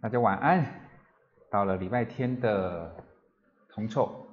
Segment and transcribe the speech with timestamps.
[0.00, 0.64] 大家晚安。
[1.50, 2.94] 到了礼拜天的
[3.68, 4.26] 铜臭，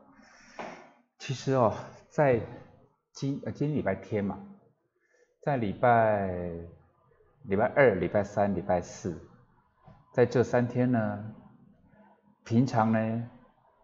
[1.17, 1.73] 其实哦，
[2.07, 2.39] 在
[3.11, 4.37] 今呃今礼拜天嘛，
[5.41, 6.29] 在礼拜
[7.43, 9.17] 礼拜二、礼拜三、礼拜四，
[10.13, 11.33] 在这三天呢，
[12.43, 13.29] 平常呢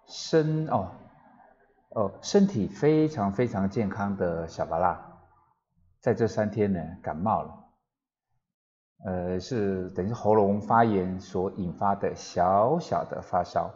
[0.05, 0.91] 身哦
[1.89, 5.17] 哦身体非常非常健康的小巴拉，
[5.99, 7.60] 在这三天呢感冒了。
[9.03, 13.73] 呃，是等于喉咙发炎所引发的小小的发烧。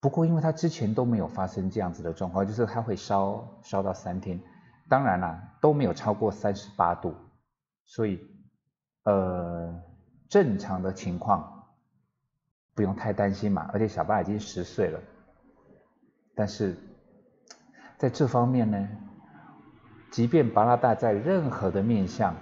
[0.00, 4.40] 不过，因为他之前都没有发生这样子的状况，就是他会烧烧到三天，
[4.88, 7.14] 当然啦，都没有超过三十八度，
[7.86, 8.20] 所以
[9.04, 9.82] 呃，
[10.28, 11.66] 正常的情况
[12.74, 13.68] 不用太担心嘛。
[13.72, 15.00] 而且小巴已经十岁了，
[16.36, 16.76] 但是
[17.98, 18.88] 在这方面呢，
[20.12, 22.34] 即便巴拉大在任何的面相。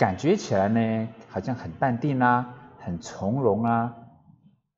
[0.00, 3.94] 感觉起来呢，好像很淡定啊，很从容啊，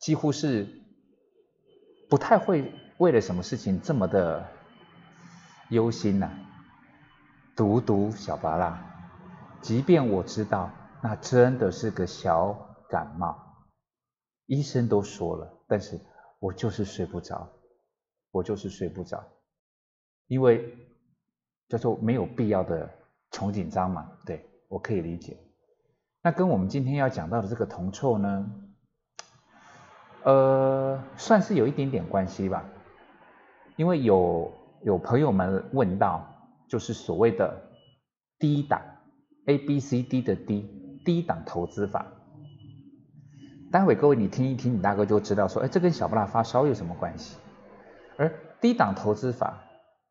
[0.00, 0.66] 几乎是
[2.10, 4.44] 不太会为了什么事情这么的
[5.68, 6.28] 忧心呐。
[7.54, 8.82] 独独小巴拉，
[9.60, 10.68] 即便我知道
[11.00, 12.52] 那真的是个小
[12.90, 13.62] 感冒，
[14.46, 16.00] 医生都说了，但是
[16.40, 17.48] 我就是睡不着，
[18.32, 19.24] 我就是睡不着，
[20.26, 20.76] 因为
[21.68, 22.90] 叫做没有必要的
[23.30, 24.48] 穷紧张嘛，对。
[24.72, 25.36] 我可以理解，
[26.22, 28.50] 那跟我们今天要讲到的这个铜臭呢，
[30.24, 32.64] 呃，算是有一点点关系吧。
[33.76, 34.50] 因为有
[34.82, 36.26] 有朋友们问到，
[36.70, 37.54] 就是所谓的
[38.38, 38.80] 低档
[39.44, 42.06] A B C D 的低低档投资法。
[43.70, 47.36] 待会各位你听一听，你大哥就知道说，哎，这跟小不拉发烧有什么关系？
[48.16, 49.62] 而低档投资法，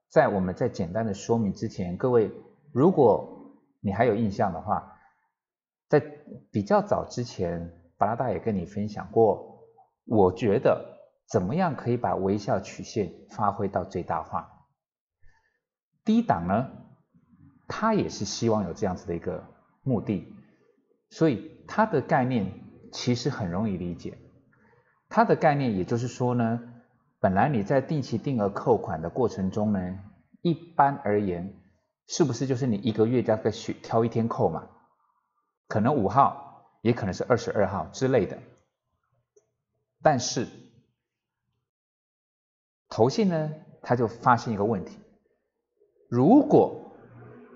[0.09, 2.31] 在我们在简单的说明之前，各位
[2.71, 3.40] 如果
[3.83, 4.99] 你还有印象的话，
[5.89, 5.99] 在
[6.51, 9.65] 比较早之前，巴拉大也跟你分享过，
[10.05, 14.67] 我觉得怎么样可以把微笑曲线发挥到最大化。
[16.05, 16.69] 低档呢，
[17.67, 19.43] 它也是希望有这样子的一个
[19.81, 20.31] 目的，
[21.09, 22.51] 所以它的概念
[22.91, 24.17] 其实很容易理解。
[25.09, 26.61] 它的概念也就是说呢，
[27.19, 29.99] 本来你在定期定额扣款的过程中呢，
[30.43, 31.57] 一般而言。
[32.07, 34.67] 是不是就是你一个月加个选挑一天扣嘛？
[35.67, 38.37] 可能五号，也可能是二十二号之类的。
[40.01, 40.47] 但是
[42.89, 44.99] 投信呢，他就发现一个问题：
[46.09, 46.91] 如果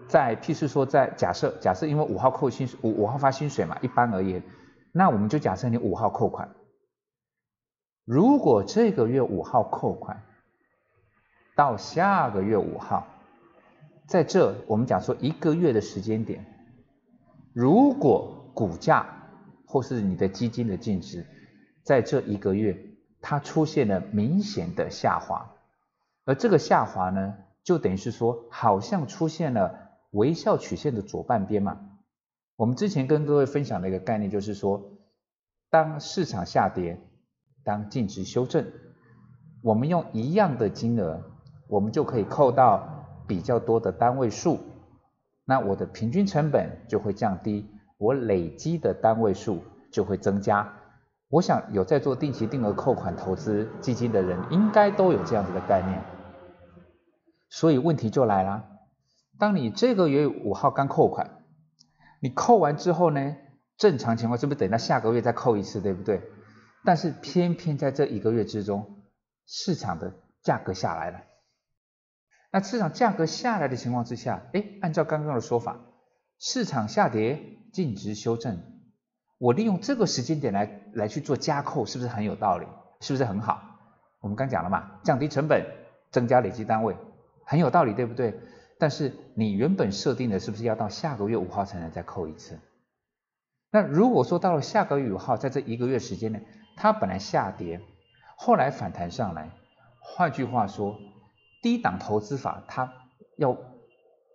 [0.07, 4.41] 在譬如说在假设假设因为五号扣薪五五号发薪水嘛，一般而言，
[4.93, 6.55] 那我们就假设你五号扣款。
[8.05, 10.23] 如果这个月五号扣款，
[11.55, 13.07] 到下个月五号。
[14.07, 16.45] 在这，我们讲说一个月的时间点，
[17.53, 19.07] 如果股价
[19.65, 21.25] 或是你的基金的净值，
[21.81, 22.77] 在这一个月
[23.19, 25.55] 它出现了明显的下滑，
[26.23, 31.79] 而这个下滑呢，就等于是说，好像出现了微笑曲线的左半边嘛。
[32.57, 34.99] 我们之前跟各位分享的一个概念就是说，
[35.71, 37.01] 当市场下跌，
[37.63, 38.71] 当净值修正，
[39.63, 41.23] 我们用一样的金额，
[41.67, 42.91] 我们就可以扣到。
[43.27, 44.59] 比较多的单位数，
[45.45, 50.73] 那我的平均成本就会降低，我累积的单位数就会增加。
[51.29, 56.01] 我想有在做定期定额扣款投资基金的人，应该都有这样子的概念。
[57.49, 58.65] 所以问题就来了，
[59.37, 61.43] 当你这个月五号刚扣款，
[62.21, 63.35] 你扣完之后呢，
[63.77, 66.21] 正常情况是不是等到下个月再扣一次，对不对？
[66.83, 69.01] 但是偏偏在这一个月之中，
[69.47, 71.19] 市场的价格下来了。
[72.55, 75.77] 那市场价格下来的情况之下，哎，按照刚刚的说法，
[76.39, 77.37] 市场下跌，
[77.73, 78.63] 净值修正，
[79.37, 82.65] 我利用这个时间点来来去做加扣，是不是很有道理？
[83.01, 83.61] 是不是很好？
[84.21, 85.65] 我们刚讲了嘛，降低成本，
[86.11, 86.95] 增加累积单位，
[87.43, 88.33] 很有道理，对不对？
[88.79, 92.57] 但是你原本设定的是不是要到下个月五号才能再扣一次？
[93.69, 96.41] 那如果说到了下个月五号，在这一个月时间内，
[96.77, 97.81] 它本来下跌，
[98.37, 99.51] 后来反弹上来，
[99.99, 100.97] 换句话说。
[101.65, 102.93] 低档投资法，它
[103.37, 103.57] 要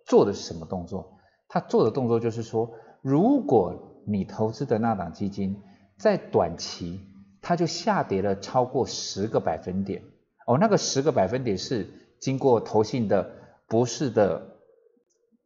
[0.05, 1.17] 做的是什么动作？
[1.47, 5.63] 它做的动作就是说，如果你投资的那档基金
[5.97, 6.99] 在短期
[7.41, 10.03] 它就下跌了超过十个百分点，
[10.45, 11.87] 哦，那个十个百分点是
[12.19, 13.31] 经过投信的
[13.65, 14.57] 博士的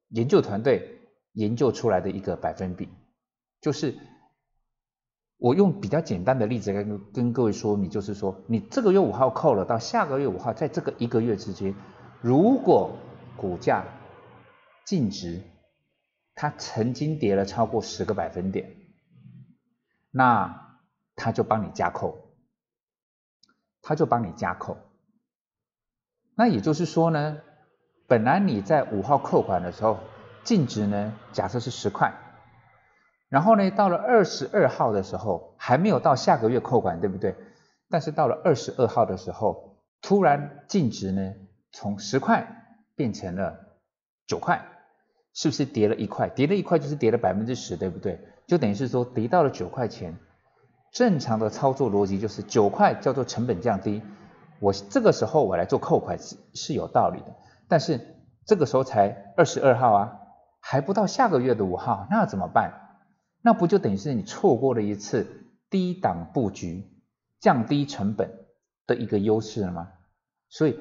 [0.09, 1.01] 研究团队
[1.33, 2.89] 研究出来的一个百分比，
[3.61, 3.95] 就是
[5.45, 11.75] 我用比较简单的例子跟跟各位说明，就是说，你这个月五号扣了，到下个月五号，在这个一个月之间，
[12.19, 12.97] 如果
[13.37, 13.85] 股价
[14.85, 15.43] 净值
[16.33, 18.75] 它曾经跌了超过十个百分点，
[20.09, 20.79] 那
[21.15, 22.17] 它就帮你加扣，
[23.83, 24.77] 它就帮你加扣。
[26.33, 27.37] 那也就是说呢，
[28.07, 29.99] 本来你在五号扣款的时候，
[30.43, 32.24] 净值呢，假设是十块。
[33.35, 37.35] 然后呢，到了二十二号的时候，还没有到下个月扣款，对不对？
[37.89, 41.33] 但是到了二十二号的时候，突然净值呢
[41.73, 42.47] 从十块
[42.95, 43.59] 变成了
[44.25, 44.65] 九块，
[45.33, 46.29] 是不是跌了一块？
[46.29, 48.21] 跌了一块就是跌了百分之十，对不对？
[48.47, 50.15] 就等于是说跌到了九块钱。
[50.93, 54.01] 正常的操作逻辑就是九块叫做成本降低，
[54.61, 57.35] 我这个时候我来做扣款是是有道理的。
[57.67, 57.99] 但是
[58.45, 60.19] 这个时候才二十二号啊，
[60.61, 62.84] 还不到下个月的五号，那怎么办？
[63.45, 65.27] 那不就等于是你错过了一次
[65.69, 66.83] 低档布局、
[67.39, 68.31] 降低成本
[68.87, 69.91] 的一个优势了吗？
[70.49, 70.79] 所以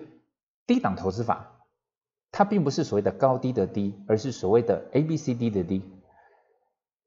[0.66, 1.60] 低档投资法，
[2.32, 5.82] 它并不是所谓的高低的低，而是所谓的 A B C D 的低。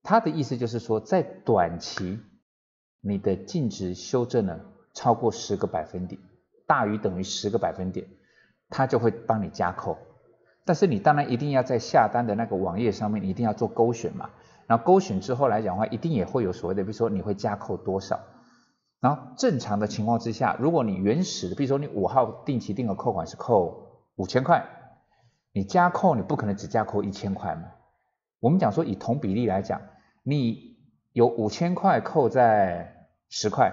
[0.04, 2.20] 它的意思就是说，在短期
[3.02, 4.64] 你的净值修正了
[4.94, 6.22] 超过十个百分点，
[6.68, 8.06] 大于等于十个百分点，
[8.70, 9.98] 它就会帮你加扣。
[10.66, 14.30] 但是你当然一定要在下单的那个网页上面，你一定要做勾选嘛。
[14.68, 18.20] 然后勾选之后来讲的话，一定也会有所谓的，比如说你会加扣多少。
[19.00, 24.66] 然后正常的情况之下，如果你原始的，比如说你五号定期定额扣款是扣五千块，
[25.54, 27.64] 你加扣你不可能只加扣一千块嘛。
[28.40, 29.82] 我们讲说以同比例来讲，
[30.24, 30.76] 你
[31.14, 33.72] 有五千块扣在十块，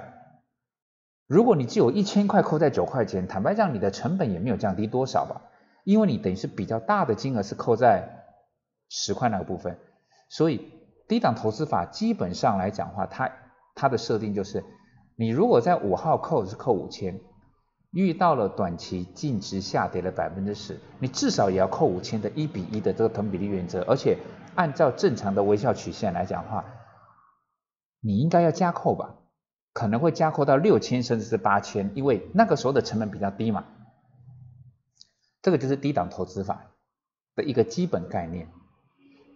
[1.27, 5.41] 如果你只有一千块扣在九块钱，坦白讲你的成本也没有降低多少吧，
[5.85, 8.27] 因为你等于是比较大的金额是扣在
[8.91, 9.77] 十块那个部分，
[10.29, 10.71] 所以。
[11.07, 13.31] 低档投资法基本上来讲的话，它
[13.75, 14.65] 它的设定就是，
[15.17, 17.21] 你如果在五号扣是扣五千，
[17.91, 24.19] 遇到了短期净值下跌了百分之十，你至少也要扣五千的一比一的这个同比例原则，而且
[24.55, 26.65] 按照正常的微笑曲线来讲话，
[28.01, 29.15] 你应该要加扣吧，
[29.73, 33.65] 可能会加扣到六千甚至是八千，因为那个时候的成本比较低嘛，
[35.43, 36.71] 这个就是低档投资法
[37.37, 38.49] 的一个基本概念。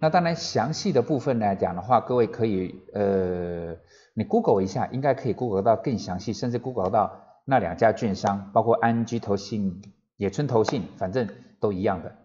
[0.00, 3.74] 那当然，详细的部分来讲的话，各位可以呃，
[4.14, 9.82] 你 Google 一下，应该可以 Google 到更详细，甚至 Google 到那两家券商，包括安居投信、
[10.16, 11.28] 野村投信，反正
[11.58, 12.16] 都一样的，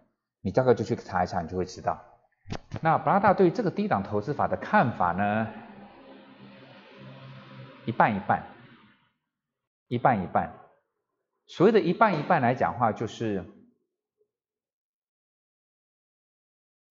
[0.41, 1.99] 你大概就去查一查，你就会知道。
[2.81, 5.47] 那布拉大对这个低档投资法的看法呢，
[7.85, 8.43] 一半一半，
[9.87, 10.53] 一半一半。
[11.47, 13.43] 所谓的一半一半来讲话，就是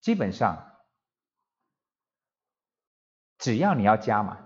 [0.00, 0.70] 基本上。
[3.43, 4.39] 只要你要加码，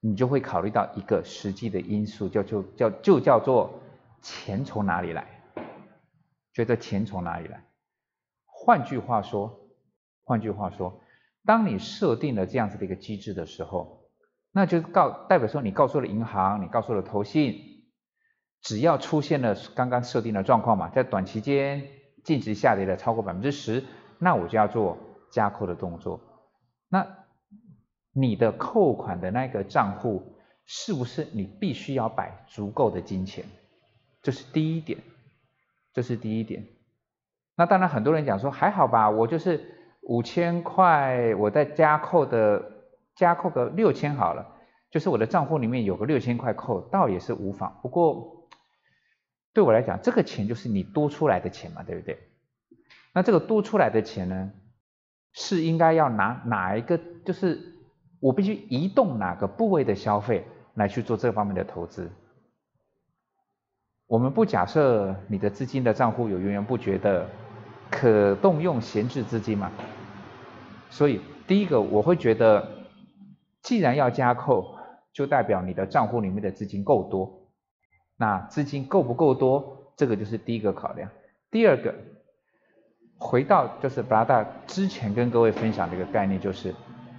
[0.00, 3.78] 你就会考虑到一个实际的因素，叫就叫就叫做
[4.22, 5.24] 钱从哪里来？
[6.52, 7.64] 觉得钱从哪里来？
[8.44, 9.68] 换句话说，
[10.24, 11.00] 换句话说，
[11.44, 14.10] 当你设定了这样子的一个机制的时候，
[14.50, 17.84] 那就告代表说你告诉了银行，你告诉了投信，
[18.62, 21.84] 只要出现了刚刚设定的状况嘛，在短期间
[22.24, 23.84] 净值下跌了超过百分之十，
[24.18, 24.98] 那我就要做
[25.30, 26.20] 加扣的动作。
[26.88, 27.25] 那
[28.18, 33.44] 你的扣款的那个账户是不是你必须要摆足够的金钱？
[34.22, 34.98] 这是第一点，
[35.92, 36.66] 这是第一点。
[37.56, 39.60] 那当然很多人讲说还好吧，我就是
[40.00, 42.72] 五千块，我再加扣的
[43.14, 44.46] 加扣个六千好了，
[44.90, 47.78] 就是我的账户里面有个六千块扣，倒也是无妨。
[47.82, 48.48] 不过
[49.52, 52.18] 对我来讲，这个钱就是你多出来的钱嘛，对不对？
[53.12, 54.52] 那这个多出来的钱呢，
[55.34, 57.75] 是应该要拿哪一个就是？
[58.20, 60.44] 我必须移动哪个部位的消费
[60.74, 62.10] 来去做这方面的投资？
[64.06, 67.28] 我们不假设你的资金的账户有源源不绝的
[67.90, 69.70] 可动用闲置资金嘛？
[70.90, 72.68] 所以第一个我会觉得，
[73.62, 74.76] 既然要加扣，
[75.12, 77.48] 就代表你的账户里面的资金够多。
[78.16, 79.92] 那资金够不够多？
[79.96, 81.10] 这个就是第一个考量。
[81.50, 81.94] 第二个，
[83.18, 86.74] 回到就是布拉达之前跟各位分享的一个概念就是。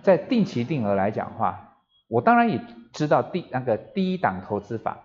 [0.08, 2.62] 在定期定额来讲的话，我当然也
[2.94, 5.04] 知道第那个第一档投资法，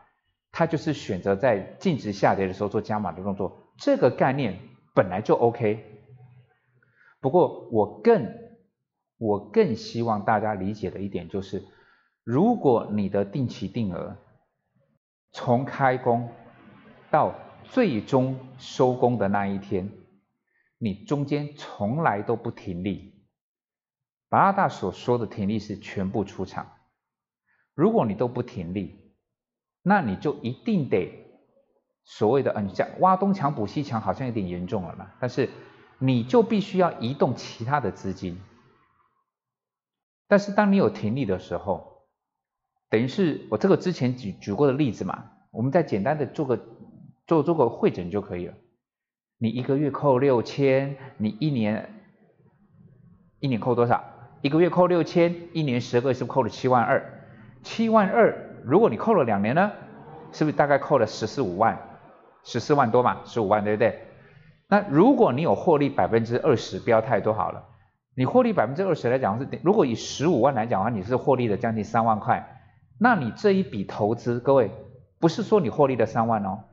[0.52, 4.60] 它就是选择在净值下跌的时候做加码的动作，这个概念
[4.94, 5.84] 本来就 OK。
[7.20, 8.32] 不过我更
[9.18, 11.64] 我更希望大家理解的一点就是，
[12.22, 14.16] 如果你的定期定额
[15.32, 16.28] 从开工
[17.10, 19.90] 到最终收工的那一天，
[20.78, 23.20] 你中间从来都不停利。
[24.32, 26.72] 巴拉大所说的停利是全部出场，
[27.74, 29.12] 如果你都不停利，
[29.82, 31.12] 那你就一定得
[32.02, 35.50] 所谓的嗯，讲挖东墙补西墙好像有点严重了嘛，但是
[35.98, 38.40] 你就必须要移动其他的资金。
[40.28, 42.06] 但是当你有停利的时候，
[42.88, 46.58] 等于是我这个之前举举过的例子嘛，我们再简单的做个
[47.26, 48.54] 做做个会诊就可以了。
[49.36, 52.02] 你一个月扣六千，你一年
[53.38, 54.08] 一年扣多少？
[54.42, 57.02] 一个月扣六千，一年十个是不是扣了七万二？
[57.62, 59.70] 七万二，如果你扣了两年呢，
[60.32, 61.80] 是不是大概扣了十四五万？
[62.42, 64.00] 十四万多嘛，十五万对不对？
[64.68, 67.64] 那如果你有获利百分之二十，不要太多好了。
[68.16, 72.60] 你获利百分之二十来讲是，如果以十五万来讲的话，你是获利了将近三万块。
[72.98, 74.72] 那你这一笔投资，各位
[75.20, 76.64] 不是说你获利了三万哦，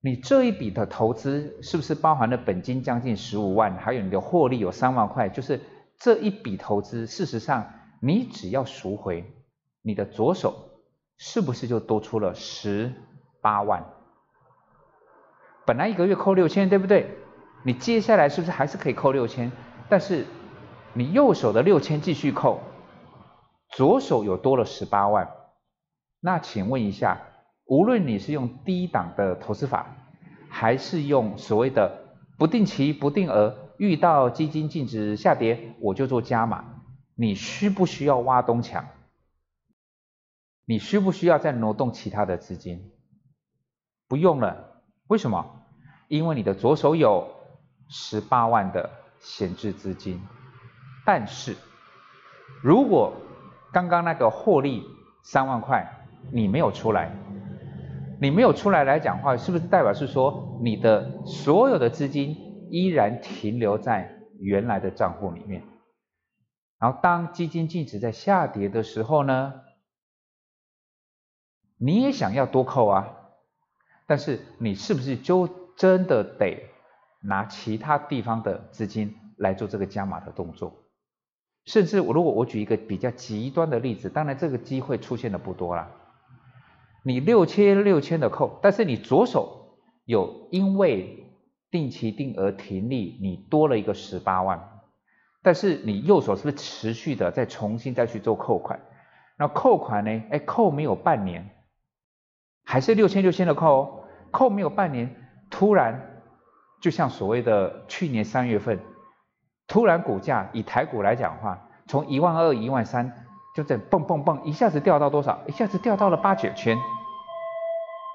[0.00, 5.28] 你这一笔的投资是不是包含了本金将近十五万，还有你的获利有三万块？
[5.28, 5.60] 就是
[6.00, 9.32] 这一笔投资，事实上你只要赎回。
[9.82, 10.70] 你的左手
[11.16, 12.92] 是不是就多出了十
[13.40, 13.84] 八万？
[15.64, 17.16] 本来一个月扣六千，对不对？
[17.62, 19.52] 你接下来是不是还是可以扣六千？
[19.88, 20.26] 但是
[20.94, 22.60] 你右手的六千继续扣，
[23.70, 25.30] 左手有多了十八万。
[26.20, 27.20] 那请问一下，
[27.66, 29.86] 无论你是用低档的投资法，
[30.48, 36.82] 还是用所谓的不定期不定额，遇到基金净值下跌我就做加码，
[37.14, 38.84] 你需不需要挖东墙？
[40.66, 42.92] 你需不需要再挪动其他的资金？
[44.06, 45.62] 不用了，为什么？
[46.08, 47.26] 因为你的左手有
[47.88, 50.20] 十八万的闲置资金。
[51.06, 51.56] 但是，
[52.62, 53.14] 如果
[53.72, 54.84] 刚刚那个获利
[55.22, 57.10] 三万块你没有出来，
[58.20, 65.62] 你没有出来来讲话，是不是代表是说你的所有的资金依然停留在原来的账户里面？
[66.78, 69.62] 然后当基金净值在下跌的时候呢？
[71.76, 73.16] 你也想要多扣啊，
[74.06, 76.68] 但是你是不是就真的得
[77.22, 80.74] 拿其他地方的资金来做这个加码的动作？
[81.66, 85.90] 甚至我如果我举一个比较极端的例子，当然这个机会出现的不多了。
[87.02, 91.29] 你六千六千的扣，但是你左手有因为
[91.70, 94.80] 定期定额停利，你多了一个十八万，
[95.42, 98.80] 但是你右手是不是持续的再重新再去做扣款？
[99.38, 100.22] 那扣款呢？
[100.30, 101.50] 哎，扣没有半年。
[102.64, 105.16] 还是六千六千的扣哦，扣没有半年，
[105.50, 106.22] 突然
[106.80, 108.78] 就像所谓的去年三月份，
[109.66, 115.40] 突然股价以台股来讲话，从一万二一万三就这蹦蹦蹦一下子掉到多少？
[115.46, 116.78] 一下子掉到了八九千。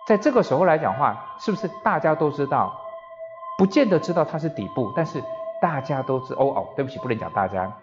[0.07, 2.79] 在这个时候来讲话，是不是大家都知道？
[3.57, 5.23] 不见得知道它是底部，但是
[5.61, 7.77] 大家都知哦哦，对不起，不能讲大家，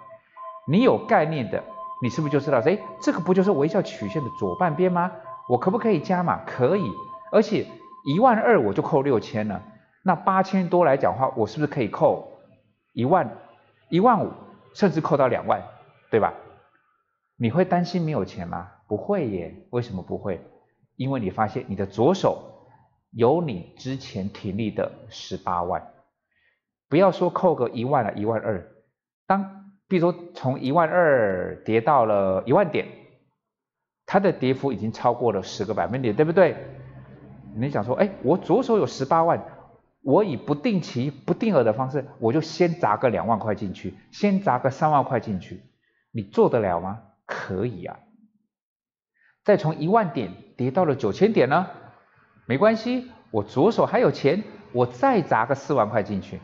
[0.67, 1.63] 你有概念的，
[2.03, 2.61] 你是不是就知道？
[2.61, 5.13] 哎，这个不就是微笑曲线的左半边吗？
[5.49, 6.45] 我可不可以加码？
[6.45, 6.91] 可以，
[7.31, 7.67] 而且
[8.05, 9.63] 一万二我就扣六千了，
[10.05, 12.33] 那八千多来讲话，我是不是可以扣
[12.93, 13.39] 一万、
[13.89, 14.31] 一万五，
[14.75, 15.63] 甚至扣到两万，
[16.11, 16.35] 对吧？
[17.39, 18.69] 你会担心没有钱吗？
[18.87, 20.41] 不会耶，为什么不会？
[20.97, 22.52] 因为你发现你的左手
[23.13, 25.93] 有你之前停利的十八万，
[26.89, 28.67] 不要说扣个一万了，一万二，
[29.27, 32.89] 当比如说从一万二跌到了一万点。
[34.05, 36.57] 它的跌幅已经超过了十个百分点，对不对？
[37.55, 39.43] 你想说，哎，我左手有十八万，
[40.03, 45.63] 我以不定期、不定额的方式，我就先砸个两万块进去，先砸个三万块进去，
[46.11, 47.01] 你做得了吗？
[47.25, 48.01] 可以啊。
[49.45, 51.71] 再从一万点跌到了九千点呢，
[52.53, 54.45] 没关系，我左手还有钱，
[54.75, 56.39] 我再砸个四万块进去。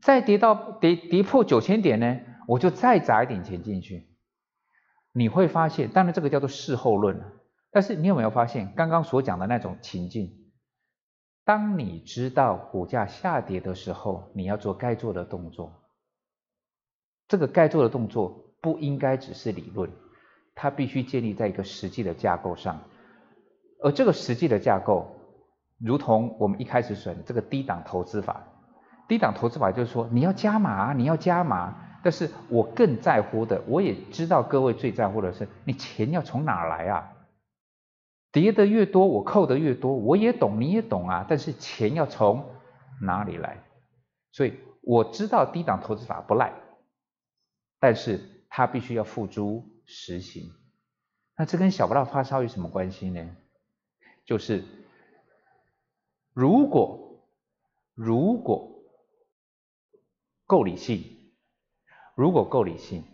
[0.00, 4.06] 再跌到跌跌破九千点呢，我就再砸一点钱进去。
[5.12, 7.20] 你会发现，当然这个叫做事后论
[7.72, 10.52] 但是你有没有发现，刚刚所讲的那种情境，
[11.44, 15.82] 当你知道股价下跌的时候，你要做该做的动作。
[17.26, 19.90] 这个该做的动作不应该只是理论，
[20.54, 22.84] 它必须建立在一个实际的架构上。
[23.82, 25.16] 而这个实际的架构，
[25.78, 28.42] 如同我们一开始选这个低档投资法，
[29.08, 31.88] 低档投资法就是说，你要加码，你要加码。
[32.04, 37.12] 但是我更在乎的，我也知道各位最在乎的是，你钱要从哪来啊？
[38.32, 41.24] 跌的越多，我扣的越多，我也懂，你也懂啊。
[41.28, 42.44] 但是钱要从
[43.00, 43.62] 哪里来？
[44.32, 46.52] 所以我知道低档投资法不赖，
[47.78, 50.50] 但是它必须要付诸实行。
[51.36, 53.30] 那这跟小不到发烧有什么关系呢？
[54.32, 54.64] 就是
[56.32, 57.22] 如果
[57.94, 58.82] 如果
[60.46, 61.04] 够理性。
[62.14, 63.04] 如果够理性，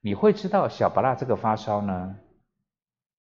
[0.00, 2.16] 你会知道小巴拉这个发烧呢，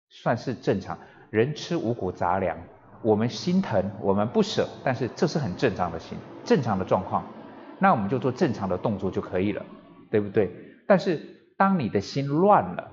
[0.08, 0.98] 算是正常。
[1.30, 2.56] 人吃五谷杂粮，
[3.02, 7.24] 我们心疼，我们不舍，但是这是很正常的心，正常的状况。
[7.80, 9.66] 那我们就做正常的动作就可以了，
[10.12, 10.52] 对不对？
[10.86, 12.92] 但是当你的心乱了，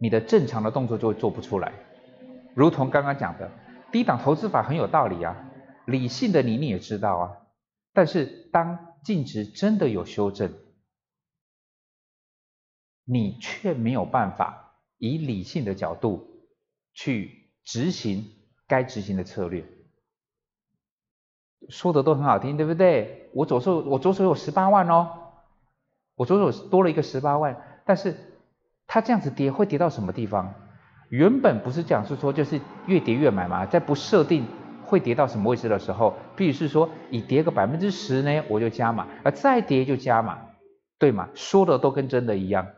[0.00, 1.72] 你的正常的动作就会做不出来。
[2.56, 3.50] 如同刚刚讲的，
[3.92, 5.36] 低档投资法很有道理啊，
[5.84, 7.36] 理性的你你也知道啊。
[7.92, 10.54] 但是当净值真的有修正，
[13.04, 16.46] 你却没有办法以理性的角度
[16.94, 18.24] 去执行
[18.66, 19.62] 该执行的策略。
[21.68, 23.28] 说的都很好听，对不对？
[23.34, 25.10] 我左手我左手有十八万哦，
[26.14, 28.16] 我左手多了一个十八万，但是
[28.86, 30.54] 它这样子跌会跌到什么地方？
[31.08, 34.44] 原本不是讲是说就是越跌越买嘛，在不设定。
[34.88, 40.38] 会跌到什么位置的时候，必须是说，你跌个百分之十呢，我就加码，而再跌就加码，
[40.96, 41.28] 对吗？
[41.34, 42.68] 说的都跟真的一样。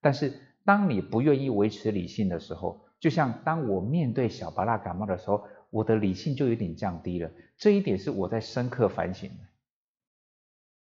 [0.00, 0.32] 但是
[0.64, 7.32] 当你不愿意维持理性的时候，就像当我面对小巴拉感冒的时候，我的理性就有点降低了。
[7.58, 9.36] 这一点是我在深刻反省的。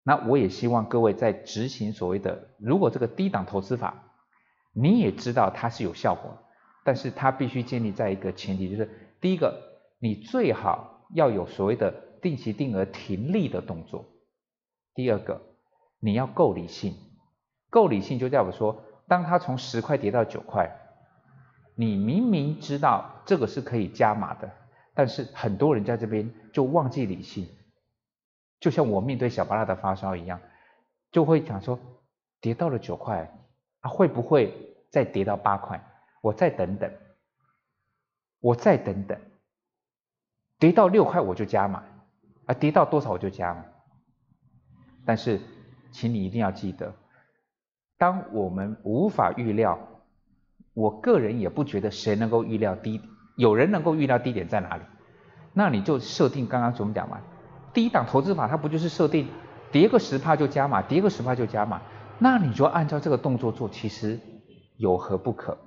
[0.03, 4.13] 那我也希望各位在执行所谓的，如果这个低档投资法，
[4.73, 6.37] 你也知道它是有效果，
[6.87, 8.89] 但是它必须建立在一个前提，就是
[9.19, 9.61] 第一个。
[9.99, 11.91] 你最好要有所谓的
[12.21, 14.05] 定期定额停利的动作。
[14.93, 15.41] 第二个，
[15.99, 16.93] 你要够理性，
[17.71, 20.71] 够理性就代表说，当它从十块跌到九块，
[21.75, 24.51] 你明明知道这个是可以加码的，
[24.93, 27.47] 但是很多人在这边就忘记理性，
[28.59, 30.39] 就像我面对小巴拉的发烧一样，
[31.11, 31.79] 就会想说，
[32.39, 33.35] 跌到了九块，
[33.79, 34.53] 啊会不会
[34.91, 35.83] 再跌到八块？
[36.27, 36.91] 我再等等，
[38.41, 39.17] 我再等等。
[40.59, 41.83] 跌到六块我就加码，
[42.47, 43.63] 啊，跌到多少我就加码。
[45.05, 45.39] 但是，
[45.91, 46.93] 请你一定要记得，
[47.97, 49.79] 当我们无法预料，
[50.73, 53.01] 我个人也不觉得谁能够预料低，
[53.37, 54.83] 有人能够预料低点在哪里，
[55.53, 57.21] 那你就设定刚刚怎么讲嘛？
[57.73, 59.29] 低档投资法它不就是设定
[59.71, 61.81] 跌个十帕就加码，跌个十帕就加码？
[62.19, 64.19] 那你就按照这个动作做，其实
[64.75, 65.57] 有何不可？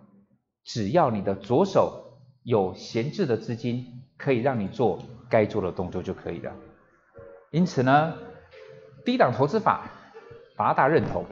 [0.65, 3.97] 只要你的左手有闲置的资金。
[4.21, 4.99] 可以让你做
[5.31, 6.53] 该做的动作就可以了。
[7.51, 8.13] 因此呢，
[9.03, 9.91] 低档投资法
[10.59, 11.25] 八大认同，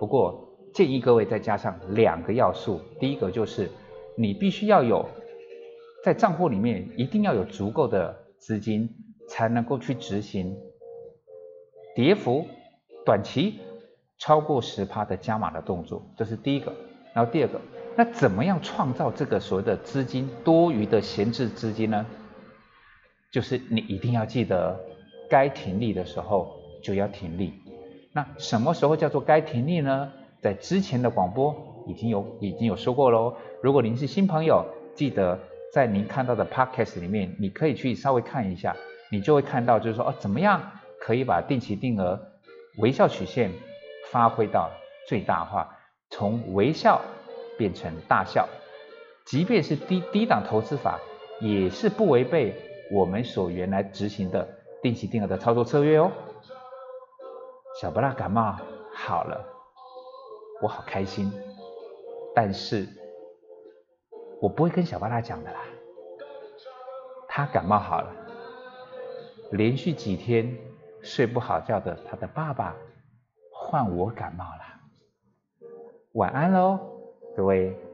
[0.00, 3.70] 不过建议各位再加上两个要素，第一个就是
[4.16, 5.08] 你必须要有
[6.02, 8.90] 在账户里面一定要有足够的资金，
[9.28, 10.56] 才能够去执行
[11.94, 12.48] 跌幅
[13.06, 13.60] 短期
[14.18, 16.72] 超过十趴的加码的动作，这是第一个。
[17.14, 17.60] 然后第二个。
[17.98, 22.06] 那怎么样创造这个所谓的资金多余的闲置资金呢？
[23.32, 24.78] 就是你一定要记得，
[25.28, 27.52] 该停利的时候就要停利。
[28.12, 30.12] 那什么时候叫做该停利呢？
[30.40, 33.34] 在之前的广播已经有已经有说过喽。
[33.60, 35.36] 如果您是新朋友，记得
[35.74, 38.76] 在您看到的 podcast 里面，你可以去稍微看一下，
[39.10, 40.62] 你就会看到就是说哦，怎么样
[41.00, 42.20] 可以把定期定额
[42.76, 43.50] 微笑曲线
[44.12, 44.70] 发挥到
[45.08, 45.76] 最大化，
[46.10, 47.00] 从微笑。
[47.58, 48.48] 变成大笑，
[49.26, 50.98] 即便是低低档投资法，
[51.40, 52.54] 也是不违背
[52.90, 54.48] 我们所原来执行的
[54.80, 56.10] 定期定额的操作策略哦。
[57.80, 58.56] 小布拉感冒
[58.94, 59.44] 好了，
[60.62, 61.30] 我好开心，
[62.34, 62.88] 但是
[64.40, 65.60] 我不会跟小巴拉讲的啦。
[67.28, 68.10] 他感冒好了，
[69.52, 70.56] 连续几天
[71.02, 72.74] 睡不好觉的他的爸爸，
[73.52, 75.68] 换我感冒了，
[76.12, 76.97] 晚安喽。
[77.38, 77.87] 各位。